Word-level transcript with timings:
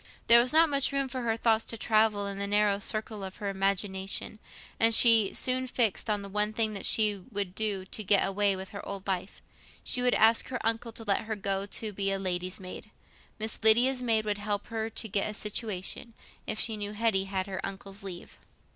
There 0.25 0.41
was 0.41 0.51
not 0.51 0.67
much 0.67 0.91
room 0.91 1.07
for 1.09 1.21
her 1.21 1.37
thoughts 1.37 1.63
to 1.65 1.77
travel 1.77 2.25
in 2.25 2.39
the 2.39 2.47
narrow 2.47 2.79
circle 2.79 3.23
of 3.23 3.35
her 3.35 3.49
imagination, 3.49 4.39
and 4.79 4.95
she 4.95 5.31
soon 5.35 5.67
fixed 5.67 6.09
on 6.09 6.21
the 6.21 6.27
one 6.27 6.53
thing 6.53 6.75
she 6.81 7.23
would 7.31 7.53
do 7.53 7.85
to 7.85 8.03
get 8.03 8.25
away 8.25 8.55
from 8.55 8.65
her 8.65 8.83
old 8.83 9.05
life: 9.05 9.41
she 9.83 10.01
would 10.01 10.15
ask 10.15 10.47
her 10.47 10.59
uncle 10.65 10.91
to 10.91 11.03
let 11.03 11.25
her 11.25 11.35
go 11.35 11.67
to 11.67 11.93
be 11.93 12.11
a 12.11 12.17
lady's 12.17 12.59
maid. 12.59 12.89
Miss 13.37 13.59
Lydia's 13.63 14.01
maid 14.01 14.25
would 14.25 14.39
help 14.39 14.65
her 14.69 14.89
to 14.89 15.07
get 15.07 15.29
a 15.29 15.35
situation, 15.35 16.15
if 16.47 16.59
she 16.59 16.77
knew 16.77 16.93
Hetty 16.93 17.25
had 17.25 17.45
her 17.45 17.63
uncle's 17.63 18.01
leave. 18.01 18.39